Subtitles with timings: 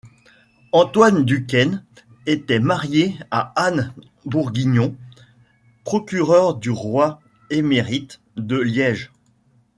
[0.71, 1.85] Antoine Duquesne
[2.25, 3.93] était marié à Anne
[4.25, 4.95] Bourguignont,
[5.83, 7.19] procureur du Roi
[7.51, 9.11] émérite de Liège.